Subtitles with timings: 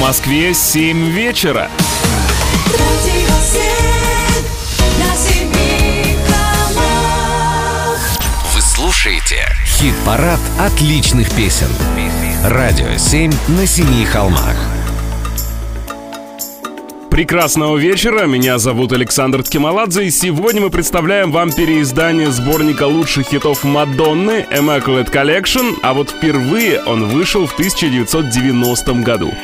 [0.00, 1.68] Москве 7 вечера.
[8.54, 11.68] Вы слушаете хит-парад отличных песен.
[12.44, 14.56] Радио 7 на семи холмах.
[17.10, 23.64] Прекрасного вечера, меня зовут Александр Ткемаладзе, и сегодня мы представляем вам переиздание сборника лучших хитов
[23.64, 29.34] Мадонны Immaculate Collection, а вот впервые он вышел в 1990 году.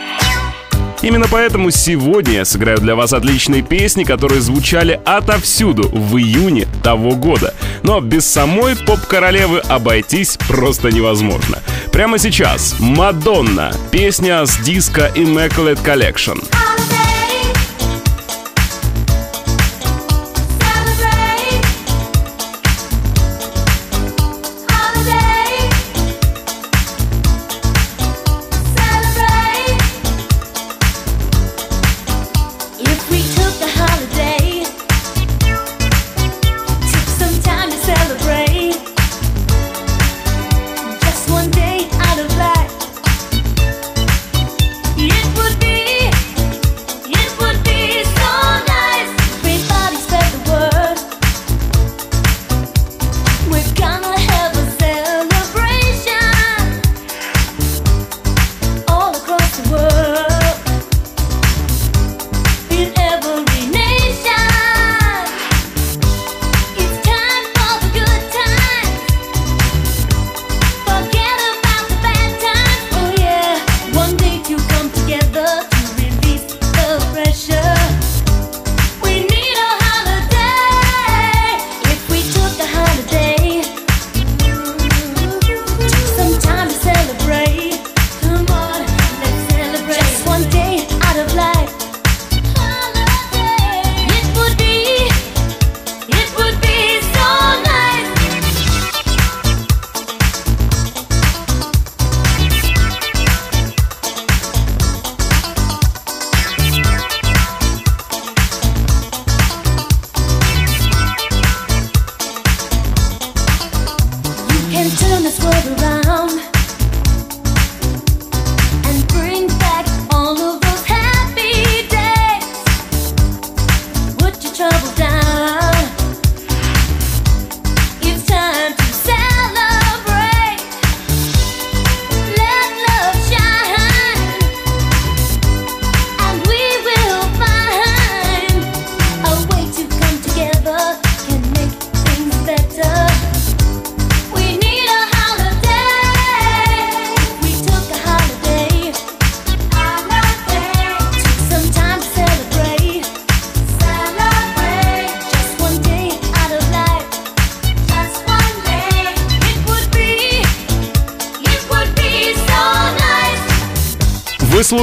[1.03, 7.13] Именно поэтому сегодня я сыграю для вас отличные песни, которые звучали отовсюду в июне того
[7.13, 7.55] года.
[7.83, 11.59] Но без самой поп-королевы обойтись просто невозможно.
[11.93, 16.43] Прямо сейчас Мадонна, песня с диска Immaculate Collection.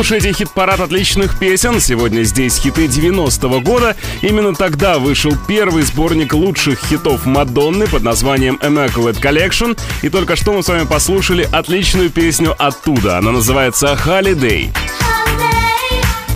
[0.03, 1.80] Слушаете хит-парад отличных песен.
[1.80, 3.96] Сегодня здесь хиты 90-го года.
[4.22, 9.80] Именно тогда вышел первый сборник лучших хитов Мадонны под названием Immaculate Collection.
[10.02, 13.19] И только что мы с вами послушали отличную песню оттуда.
[13.19, 14.75] Она называется Holiday.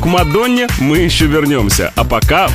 [0.02, 1.92] К Мадонне мы еще вернемся.
[1.98, 2.50] А пока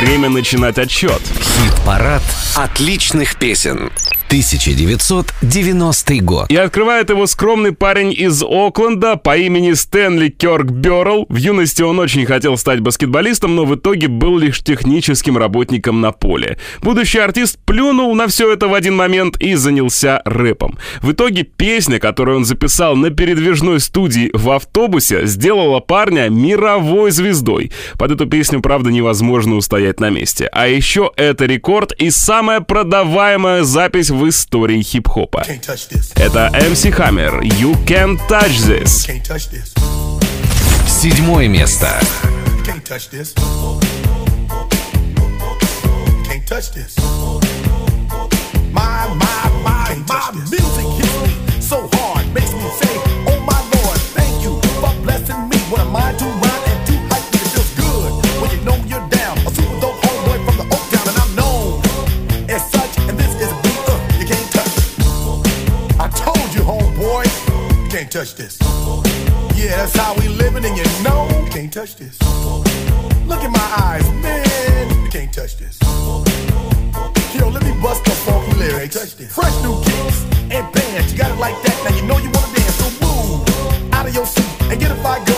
[0.00, 1.20] время начинать отчет.
[1.42, 2.22] Хит-парад
[2.54, 3.90] отличных песен.
[4.28, 6.50] 1990 год.
[6.50, 11.24] И открывает его скромный парень из Окленда по имени Стэнли Кёрк Бёрл.
[11.30, 16.12] В юности он очень хотел стать баскетболистом, но в итоге был лишь техническим работником на
[16.12, 16.58] поле.
[16.82, 20.78] Будущий артист плюнул на все это в один момент и занялся рэпом.
[21.00, 27.72] В итоге песня, которую он записал на передвижной студии в автобусе, сделала парня мировой звездой.
[27.98, 30.50] Под эту песню, правда, невозможно устоять на месте.
[30.52, 35.44] А еще это рекорд и самая продаваемая запись в истории хип-хопа.
[36.14, 39.06] Это MC Hammer, You Can't Touch This.
[40.88, 42.00] Седьмое место.
[46.48, 47.07] My,
[68.08, 68.58] can't touch this.
[69.54, 72.18] Yeah, that's how we living, and you know you can't touch this.
[73.26, 75.78] Look in my eyes, man, you can't touch this.
[77.34, 79.14] Yo, let me bust the funky lyrics.
[79.34, 81.76] Fresh new kicks and bands, you got it like that.
[81.84, 84.96] Now you know you wanna dance, so move out of your seat and get a
[85.02, 85.37] fire girl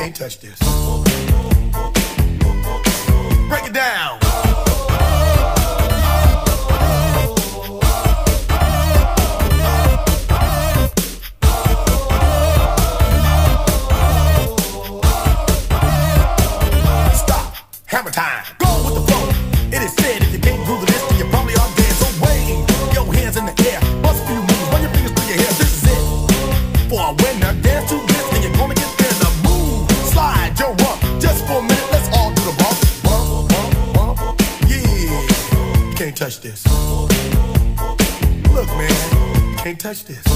[0.00, 0.58] can't touch this.
[3.48, 4.19] Break it down.
[39.90, 40.29] touch this.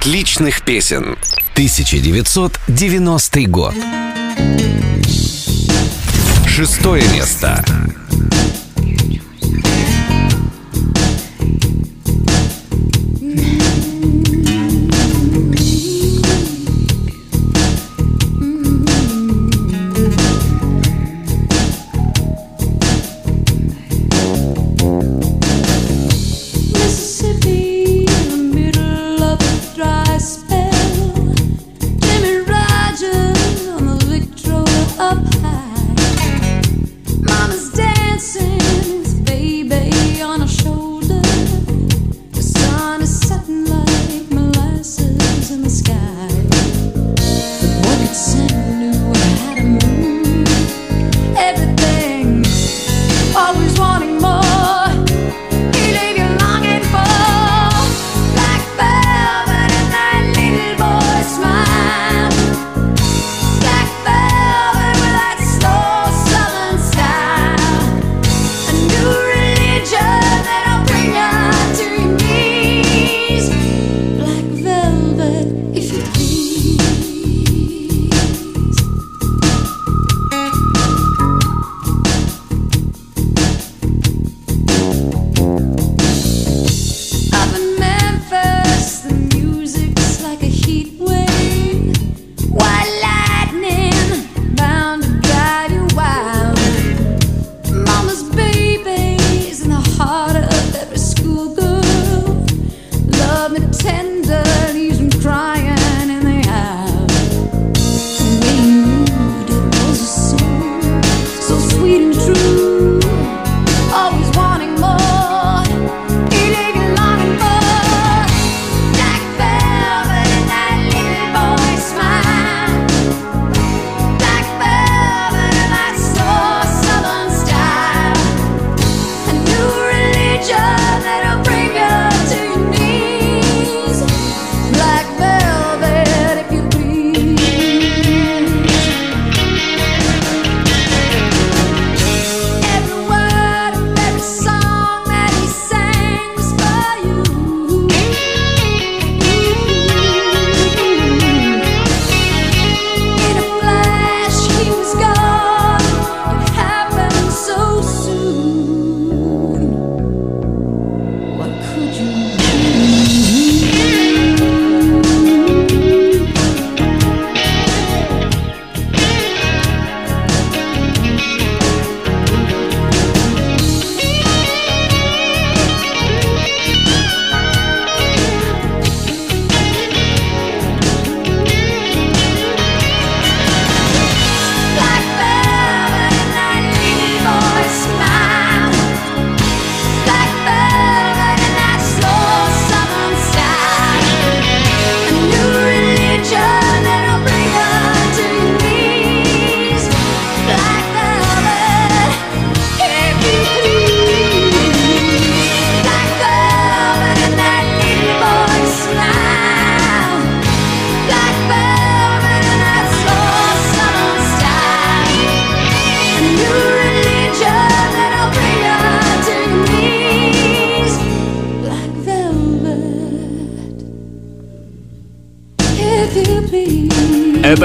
[0.00, 1.18] отличных песен.
[1.52, 3.74] 1990 год.
[6.46, 7.62] Шестое место.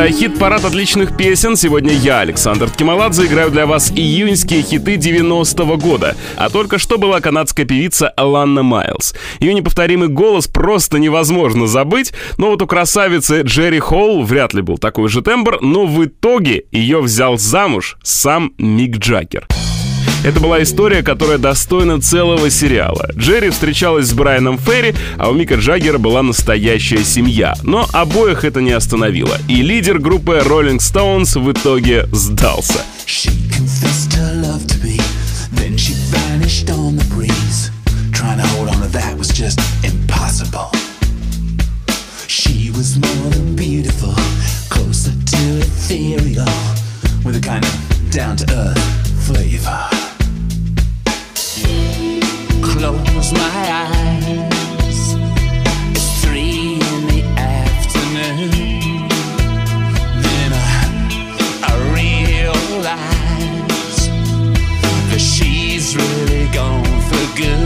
[0.05, 1.55] Это хит-парад отличных песен.
[1.55, 6.15] Сегодня я, Александр Ткималадзе, играю для вас июньские хиты 90-го года.
[6.35, 9.15] А только что была канадская певица Аланна Майлз.
[9.39, 14.77] Ее неповторимый голос просто невозможно забыть, но вот у красавицы Джерри Холл вряд ли был
[14.77, 19.47] такой же тембр, но в итоге ее взял замуж сам Мик Джаггер.
[20.25, 23.09] Это была история, которая достойна целого сериала.
[23.15, 27.55] Джерри встречалась с Брайаном Ферри, а у Мика Джаггера была настоящая семья.
[27.61, 29.37] Но обоих это не остановило.
[29.47, 32.81] И лидер группы Rolling Stones в итоге сдался.
[45.87, 46.45] Ethereal,
[47.23, 49.89] with a kind of down to earth flavor.
[52.61, 55.15] Close my eyes.
[55.95, 59.09] It's three in the afternoon.
[60.25, 60.83] Then I,
[61.63, 62.89] I realize
[65.09, 67.64] that she's really gone for good.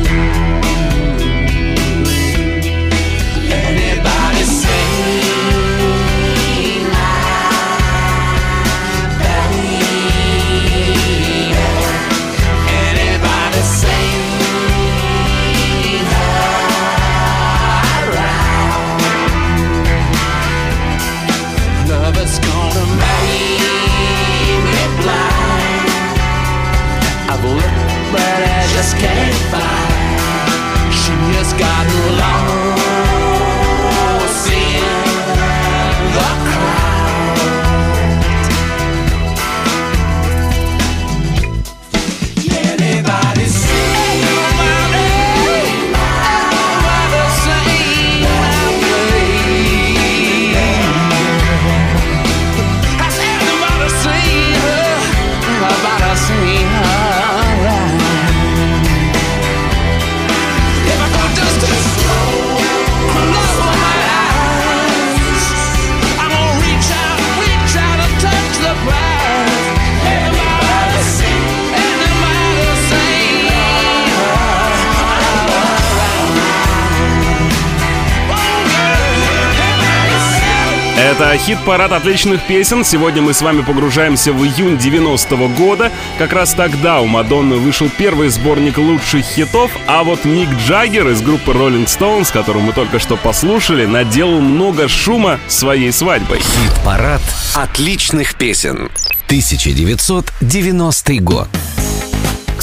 [81.19, 82.85] Это хит-парад отличных песен.
[82.85, 85.91] Сегодня мы с вами погружаемся в июнь 90-го года.
[86.17, 91.21] Как раз тогда у Мадонны вышел первый сборник лучших хитов, а вот Мик Джаггер из
[91.21, 96.39] группы Rolling Stones, которую мы только что послушали, наделал много шума своей свадьбой.
[96.39, 97.21] Хит-парад
[97.53, 98.89] отличных песен.
[99.27, 101.49] 1990 год.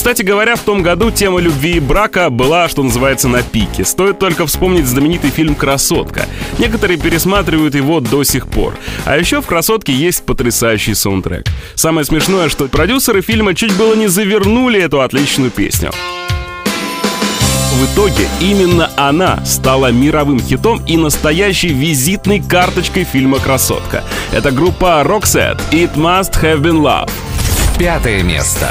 [0.07, 3.85] Кстати говоря, в том году тема любви и брака была, что называется, на пике.
[3.85, 6.27] Стоит только вспомнить знаменитый фильм «Красотка».
[6.61, 8.79] Некоторые пересматривают его до сих пор.
[9.05, 11.47] А еще в «Красотке» есть потрясающий саундтрек.
[11.75, 15.91] Самое смешное, что продюсеры фильма чуть было не завернули эту отличную песню.
[17.73, 24.05] В итоге именно она стала мировым хитом и настоящей визитной карточкой фильма «Красотка».
[24.31, 27.11] Это группа Roxette «It Must Have Been Love».
[27.77, 28.71] Пятое место.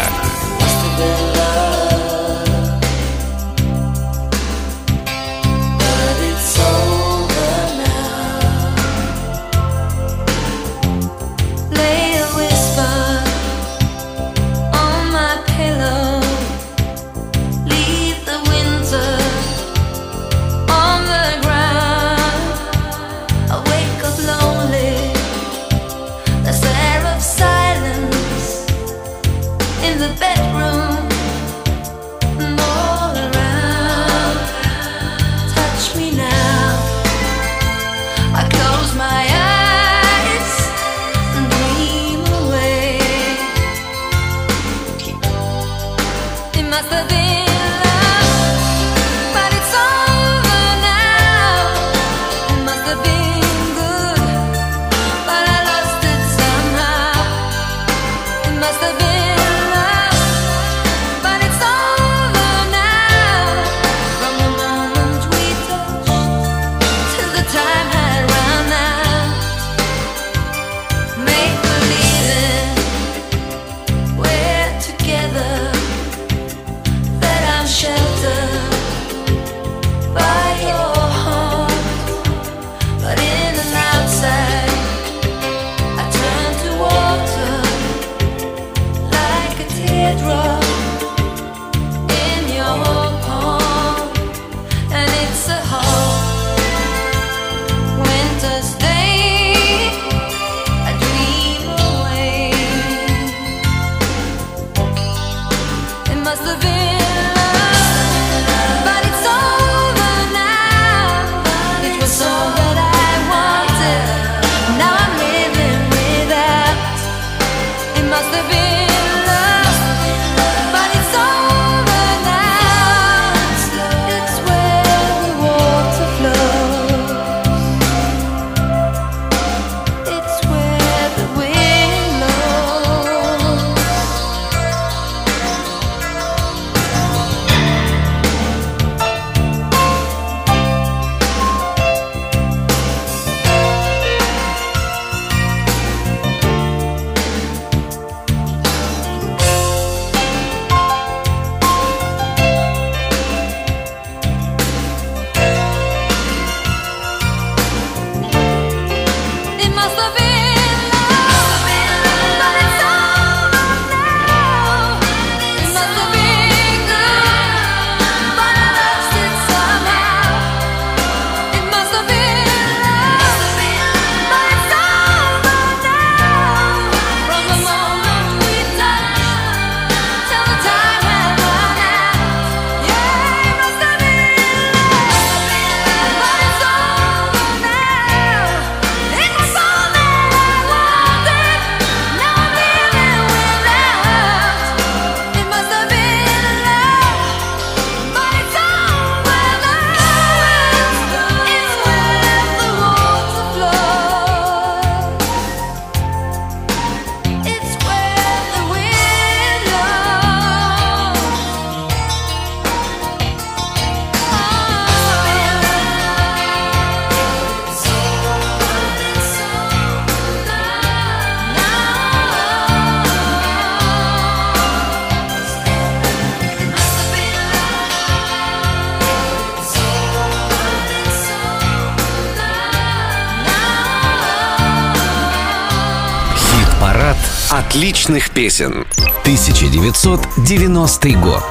[237.75, 238.85] Отличных песен.
[239.24, 241.44] 1990 год.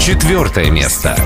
[0.00, 1.16] Четвертое место.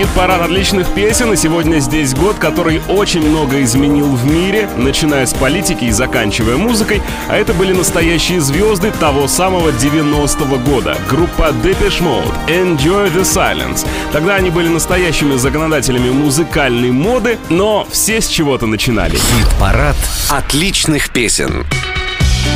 [0.00, 5.34] Хит-парад отличных песен, и сегодня здесь год, который очень много изменил в мире, начиная с
[5.34, 10.96] политики и заканчивая музыкой, а это были настоящие звезды того самого 90-го года.
[11.06, 13.86] Группа Depeche Mode, Enjoy the Silence.
[14.10, 19.16] Тогда они были настоящими законодателями музыкальной моды, но все с чего-то начинали.
[19.16, 19.96] Хит-парад
[20.30, 21.66] отличных песен.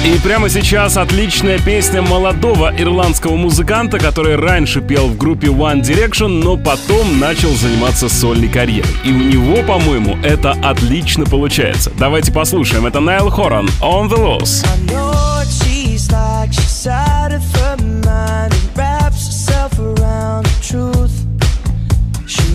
[0.04, 6.28] И прямо сейчас отличная песня молодого ирландского музыканта, который раньше пел в группе One Direction,
[6.28, 8.90] но потом начал заниматься сольной карьерой.
[9.02, 11.90] И у него, по-моему, это отлично получается.
[11.98, 12.84] Давайте послушаем.
[12.86, 14.64] Это Найл Хоран, On The Loss.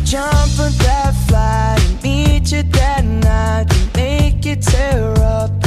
[0.10, 5.59] Jump on that flight and meet you that night and make you tear up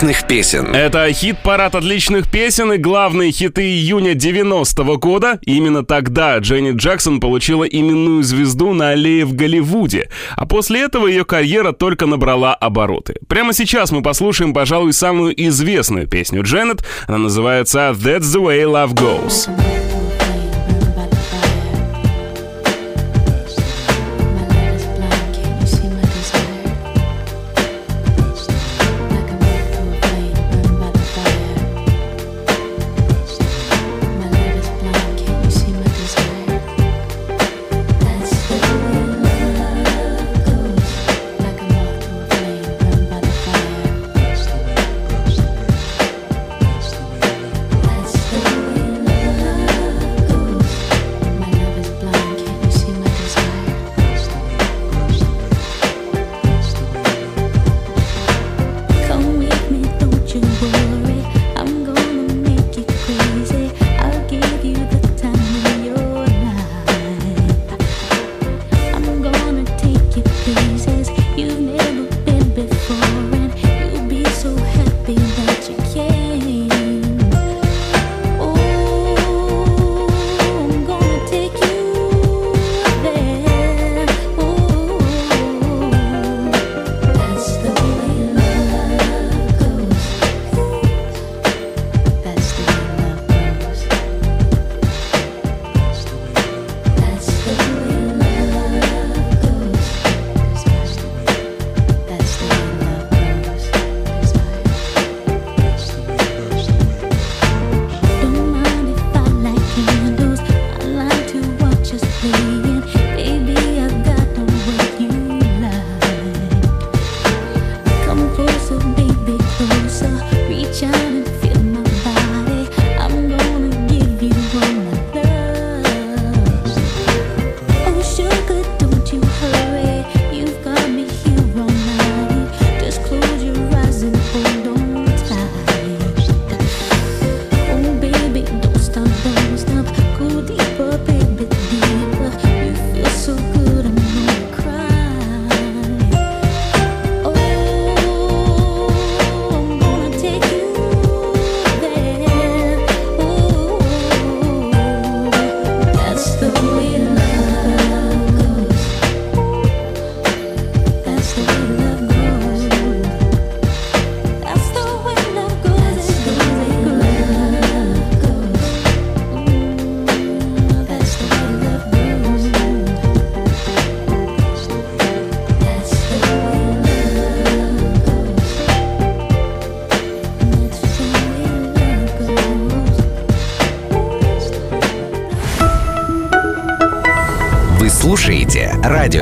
[0.00, 0.74] отличных песен.
[0.74, 5.38] Это хит-парад отличных песен и главные хиты июня 90-го года.
[5.42, 10.08] Именно тогда Дженни Джексон получила именную звезду на аллее в Голливуде.
[10.36, 13.16] А после этого ее карьера только набрала обороты.
[13.28, 16.82] Прямо сейчас мы послушаем, пожалуй, самую известную песню Дженнет.
[17.06, 19.50] Она называется «That's the way love goes».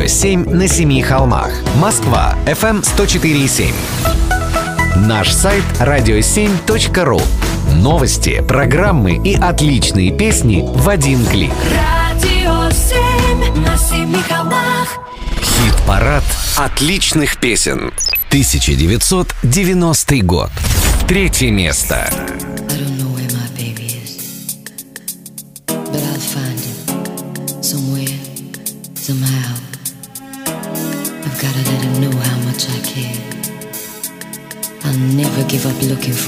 [0.08, 1.52] 7 на семи холмах.
[1.76, 2.34] Москва.
[2.46, 3.74] FM 104,7.
[4.96, 7.22] Эм Наш сайт radio7.ru.
[7.76, 11.52] Новости, программы и отличные песни в один клик.
[11.70, 14.98] Радио 7 на семи холмах.
[15.42, 16.24] Хит-парад
[16.56, 17.92] отличных песен.
[18.28, 20.50] 1990 год.
[21.06, 22.10] Третье место.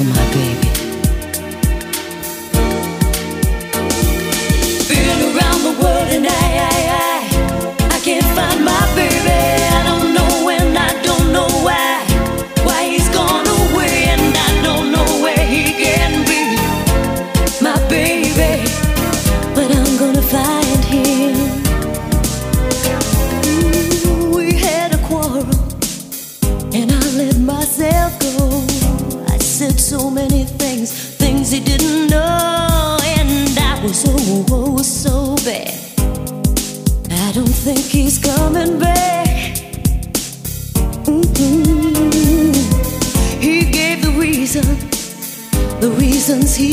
[0.01, 0.50] for my baby.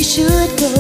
[0.07, 0.76] should go.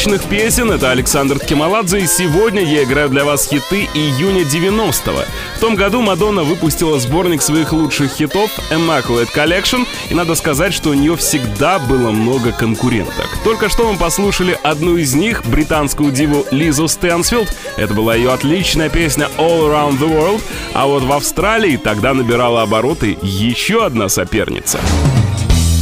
[0.00, 5.24] отличных песен, это Александр Ткемаладзе, и сегодня я играю для вас хиты июня 90-го.
[5.56, 10.90] В том году Мадонна выпустила сборник своих лучших хитов Immaculate Collection, и надо сказать, что
[10.90, 13.26] у нее всегда было много конкуренток.
[13.44, 18.88] Только что мы послушали одну из них, британскую диву Лизу Стэнсфилд, это была ее отличная
[18.88, 20.40] песня All Around the World,
[20.72, 24.80] а вот в Австралии тогда набирала обороты еще одна соперница.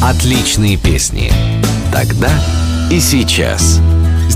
[0.02, 1.33] Отличные песни.
[1.92, 2.33] Тогда
[2.90, 3.81] и сейчас.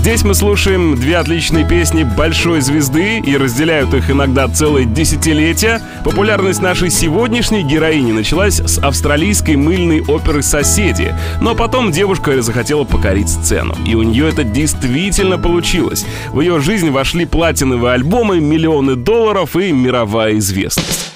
[0.03, 5.81] Здесь мы слушаем две отличные песни большой звезды и разделяют их иногда целые десятилетия.
[6.03, 13.29] Популярность нашей сегодняшней героини началась с австралийской мыльной оперы «Соседи», но потом девушка захотела покорить
[13.29, 16.05] сцену, и у нее это действительно получилось.
[16.33, 21.12] В ее жизнь вошли платиновые альбомы, миллионы долларов и мировая известность.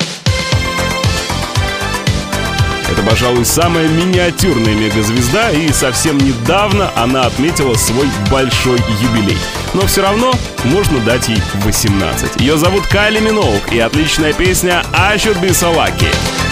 [3.10, 9.38] пожалуй, самая миниатюрная мегазвезда, и совсем недавно она отметила свой большой юбилей.
[9.74, 10.34] Но все равно
[10.66, 12.42] можно дать ей 18.
[12.42, 16.47] Ее зовут Кайли Миноук, и отличная песня «I should be so lucky».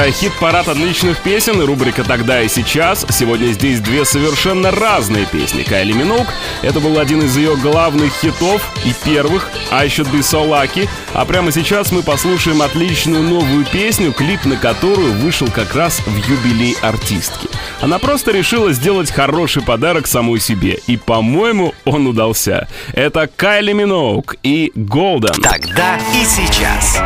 [0.00, 3.04] Это хит-парад отличных песен и рубрика «Тогда и сейчас».
[3.10, 5.62] Сегодня здесь две совершенно разные песни.
[5.62, 6.26] Кайли Миноук—
[6.62, 10.88] это был один из ее главных хитов и первых «I Should Be So Lucky».
[11.12, 16.16] А прямо сейчас мы послушаем отличную новую песню, клип на которую вышел как раз в
[16.16, 17.48] юбилей артистки.
[17.82, 20.78] Она просто решила сделать хороший подарок самой себе.
[20.86, 22.68] И, по-моему, он удался.
[22.94, 25.42] Это Кайли Миноук и Голден.
[25.42, 26.98] Тогда и сейчас.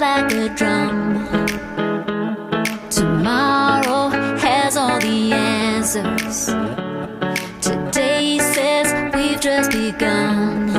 [0.00, 1.26] Like a drum.
[2.90, 6.46] Tomorrow has all the answers.
[7.60, 10.75] Today says we've just begun.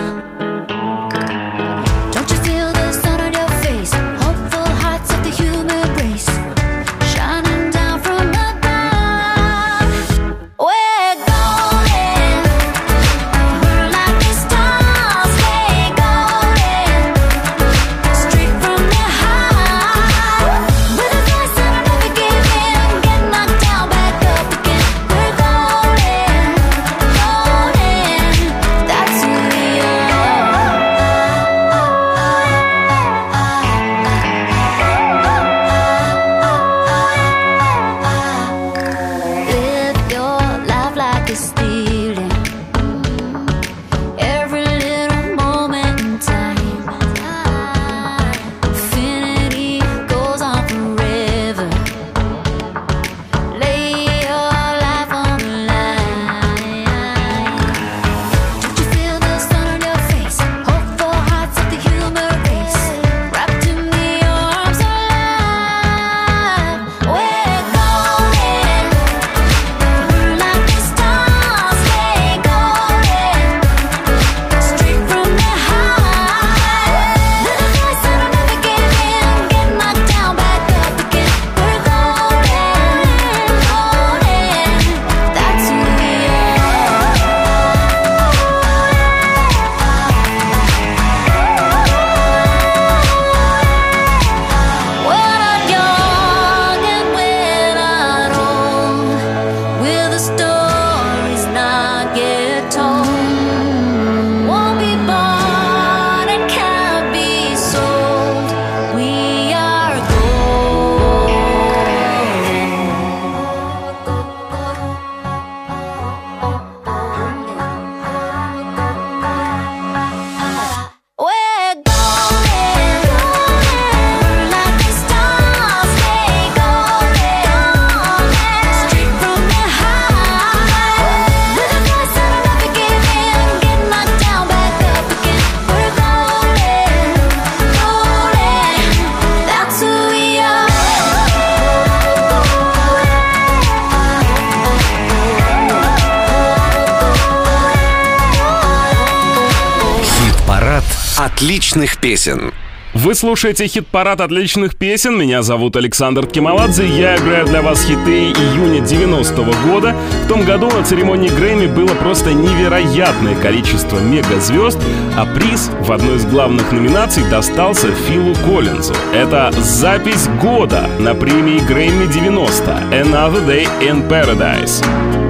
[151.38, 152.52] Отличных песен.
[152.96, 155.20] Вы слушаете хит-парад отличных песен.
[155.20, 156.88] Меня зовут Александр Кималадзе.
[156.88, 159.96] Я играю для вас хиты июня 90-го года.
[160.26, 164.80] В том году на церемонии Грэмми было просто невероятное количество мегазвезд,
[165.16, 168.96] а приз в одной из главных номинаций достался Филу Коллинзу.
[169.14, 175.27] Это запись года на премии Грэмми 90 Another Day in Paradise.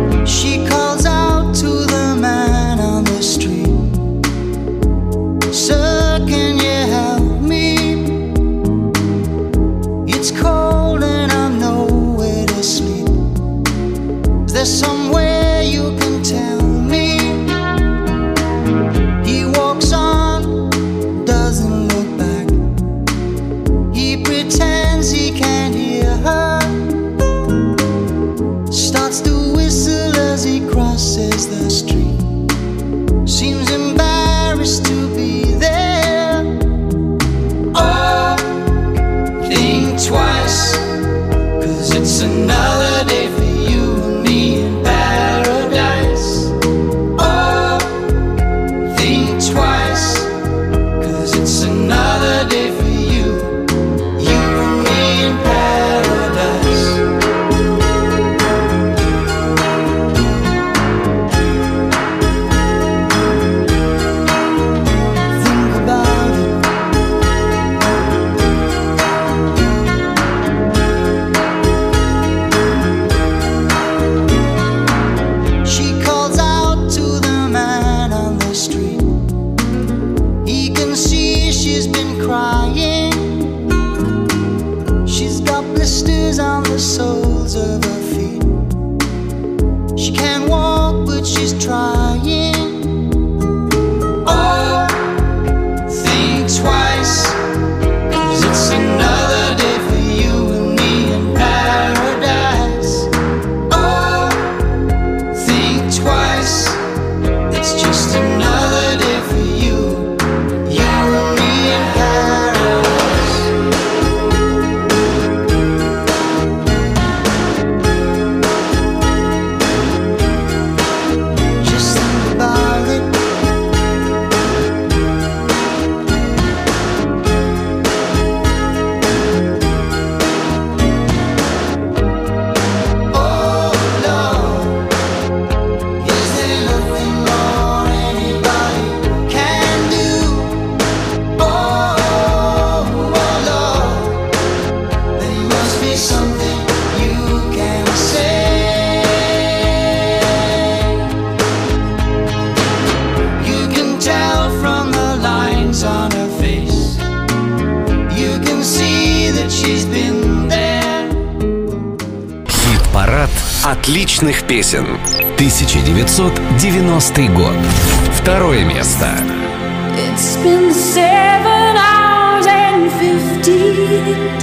[170.95, 173.59] Seven hours and fifty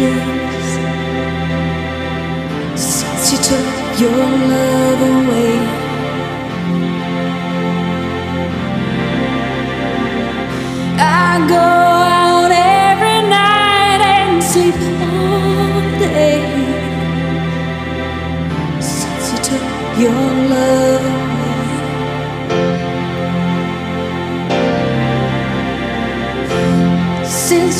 [0.01, 0.69] days
[2.77, 3.69] since you took
[4.03, 5.57] your love away.
[10.97, 14.77] I go out every night and sleep
[15.09, 16.41] all day
[18.81, 19.67] since you took
[20.05, 21.04] your love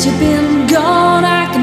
[0.05, 1.54] you've been gone, I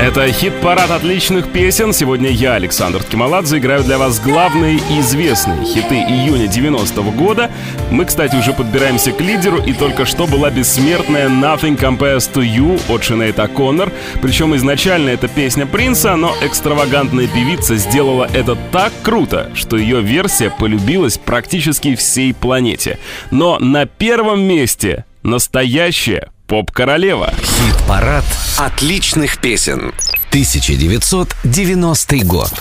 [0.00, 1.92] Это хит-парад отличных песен.
[1.92, 7.50] Сегодня я, Александр Ткималадзе, играю для вас главные известные хиты июня 90-го года.
[7.90, 12.80] Мы, кстати, уже подбираемся к лидеру, и только что была бессмертная Nothing Compares to You
[12.88, 13.92] от Шинейта Коннор.
[14.22, 20.48] Причем изначально это песня Принца, но экстравагантная певица сделала это так круто, что ее версия
[20.48, 22.98] полюбилась практически всей планете.
[23.30, 27.32] Но на первом месте настоящая поп-королева.
[27.40, 28.24] Хит-парад
[28.58, 29.94] отличных песен.
[30.30, 32.52] 1990 год.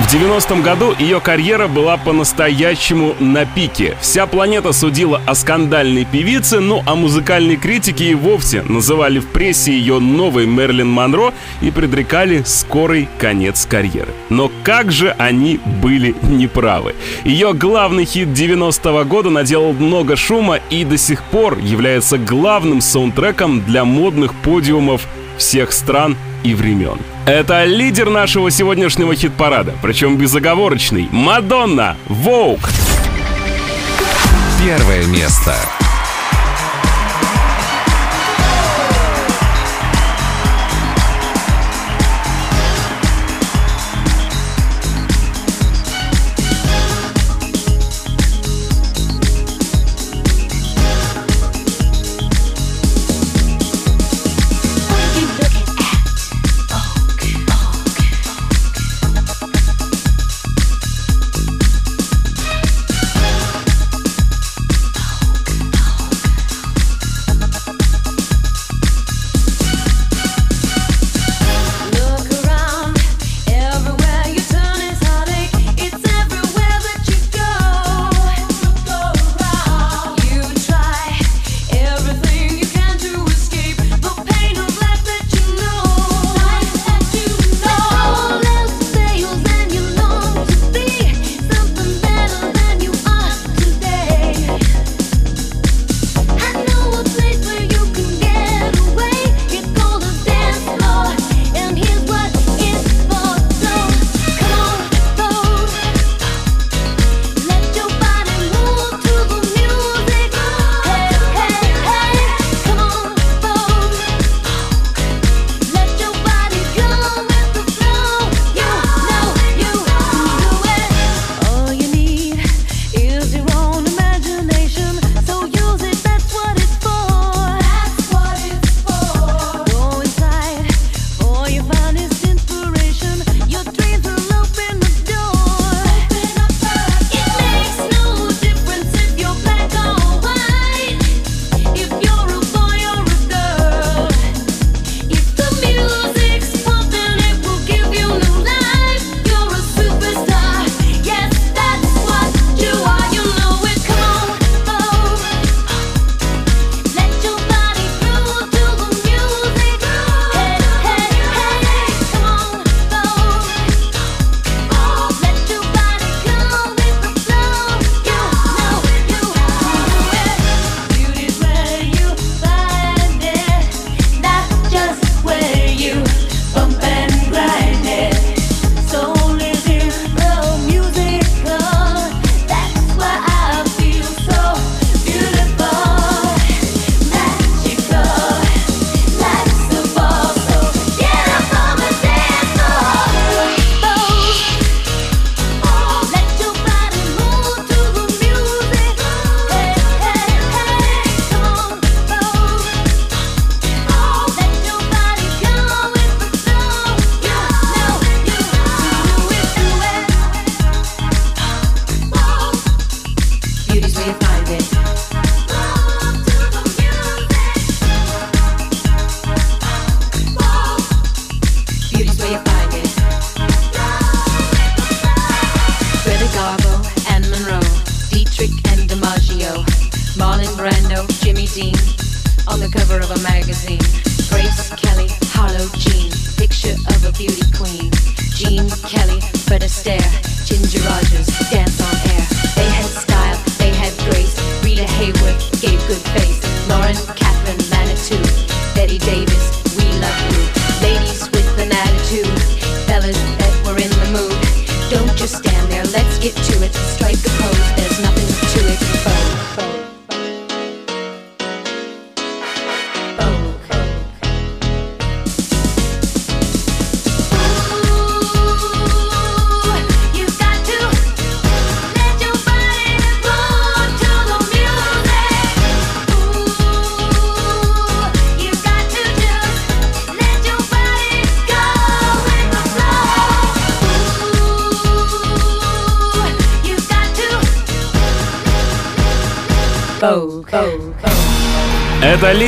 [0.00, 3.96] В 90-м году ее карьера была по-настоящему на пике.
[4.00, 9.72] Вся планета судила о скандальной певице, ну а музыкальные критики и вовсе называли в прессе
[9.72, 14.12] ее новой Мерлин Монро и предрекали скорый конец карьеры.
[14.30, 16.94] Но как же они были неправы.
[17.24, 23.62] Ее главный хит 90-го года наделал много шума и до сих пор является главным саундтреком
[23.62, 26.98] для модных подиумов всех стран и времен.
[27.26, 31.08] Это лидер нашего сегодняшнего хит-парада, причем безоговорочный.
[31.10, 31.96] Мадонна!
[32.06, 32.70] Воук!
[34.58, 35.54] Первое место.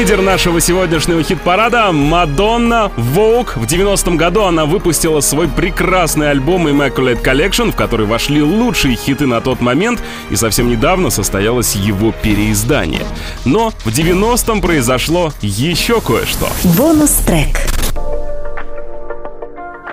[0.05, 3.49] лидер нашего сегодняшнего хит-парада— Мадонна Vogue.
[3.57, 9.25] В 90-м году она выпустила свой прекрасный альбом Immaculate Collection, в который вошли лучшие хиты
[9.27, 13.01] на тот момент, и совсем недавно состоялось его переиздание.
[13.47, 16.49] Но в 90-м произошло еще кое-что.
[16.77, 17.57] Бонус-трек.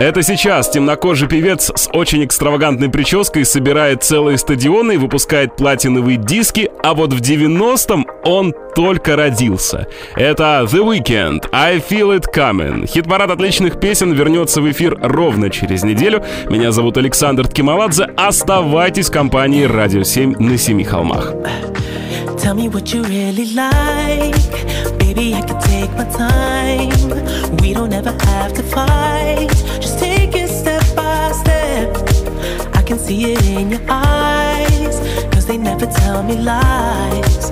[0.01, 6.71] Это сейчас темнокожий певец с очень экстравагантной прической собирает целые стадионы и выпускает платиновые диски,
[6.83, 9.87] а вот в 90-м он только родился.
[10.15, 12.87] Это The Weeknd, I Feel It Coming.
[12.87, 16.23] Хит-парад отличных песен вернется в эфир ровно через неделю.
[16.49, 18.05] Меня зовут Александр Ткималадзе.
[18.17, 21.33] Оставайтесь в компании «Радио 7» на Семи холмах.
[22.37, 24.35] Tell me what you really like.
[24.97, 26.89] Baby, I can take my time.
[27.61, 29.49] We don't ever have to fight.
[29.79, 31.95] Just take it step by step.
[32.73, 34.99] I can see it in your eyes.
[35.31, 37.51] Cause they never tell me lies.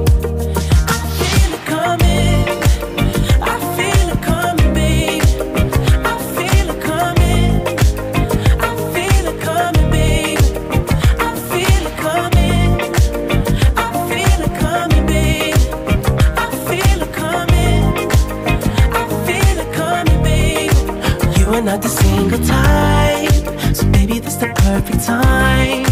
[21.71, 25.85] Not the single type, so baby, this the perfect time.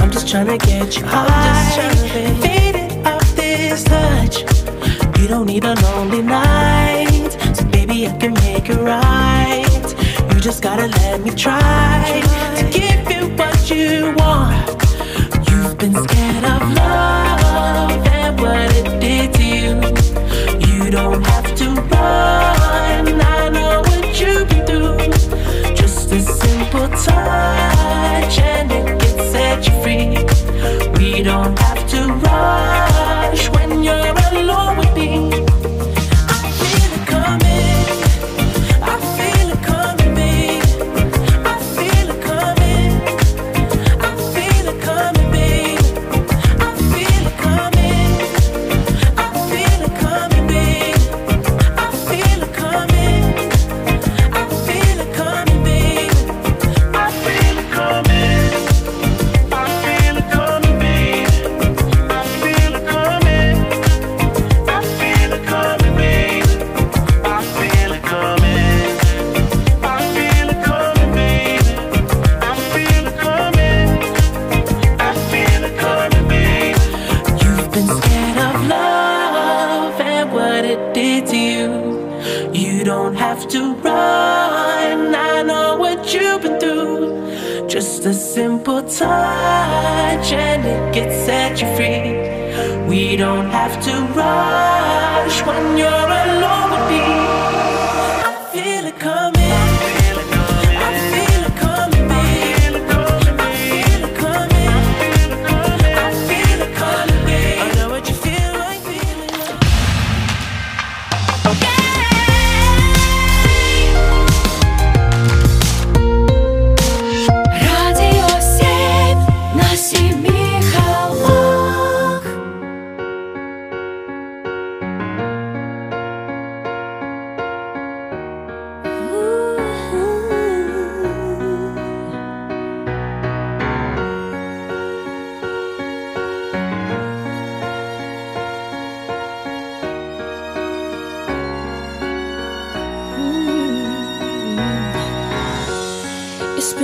[0.00, 1.90] I'm just tryna get you high,
[2.40, 4.42] faded off this touch.
[5.18, 9.86] You don't need a lonely night, so baby, I can make it right.
[10.32, 12.22] You just gotta let me try
[12.58, 14.68] to give you what you want.
[15.50, 18.07] You've been scared of love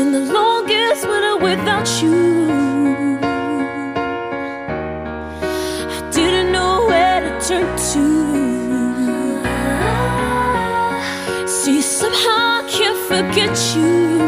[0.05, 2.49] been the longest winter without you.
[5.97, 8.05] I didn't know where to turn to.
[11.49, 14.21] See, somehow I can't forget you.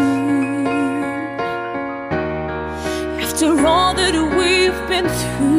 [3.25, 5.56] After all that we've been through.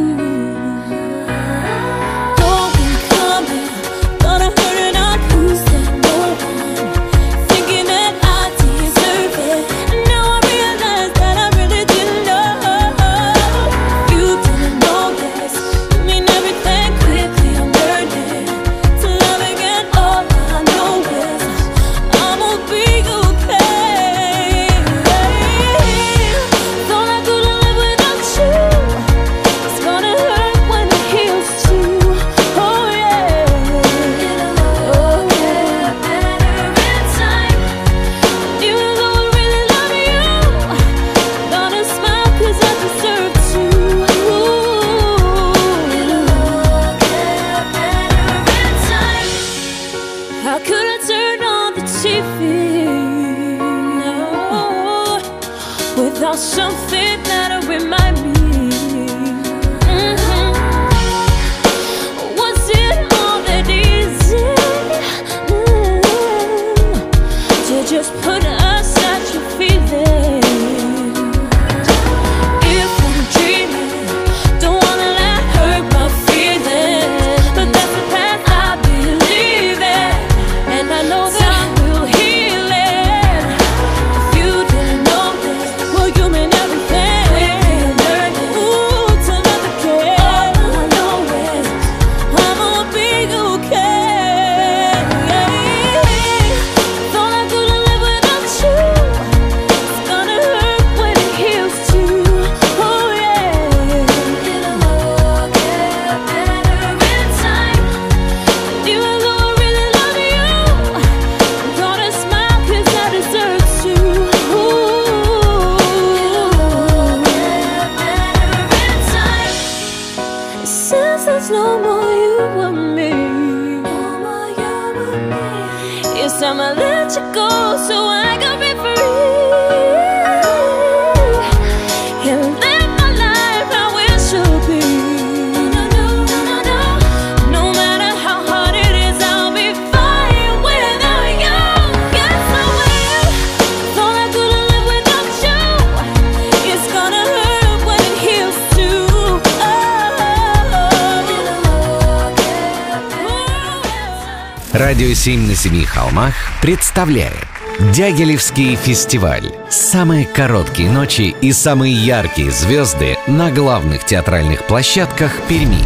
[155.27, 157.45] «Семь на семи холмах» представляет
[157.91, 159.51] Дягилевский фестиваль.
[159.69, 165.83] Самые короткие ночи и самые яркие звезды на главных театральных площадках Перми.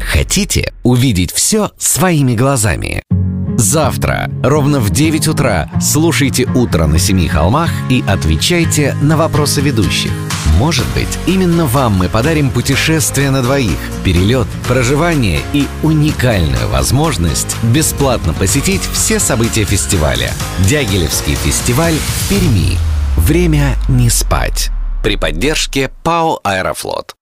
[0.00, 3.04] Хотите увидеть все своими глазами?
[3.56, 10.10] Завтра, ровно в 9 утра, слушайте «Утро на семи холмах» и отвечайте на вопросы ведущих.
[10.58, 18.34] Может быть, именно вам мы подарим путешествие на двоих, перелет, проживание и уникальную возможность бесплатно
[18.34, 20.32] посетить все события фестиваля.
[20.60, 22.78] Дягилевский фестиваль в Перми.
[23.16, 24.70] Время не спать.
[25.02, 27.14] При поддержке ПАО «Аэрофлот».